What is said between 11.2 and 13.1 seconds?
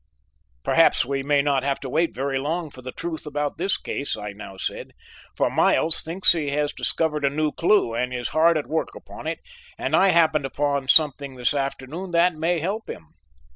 this afternoon that may help him."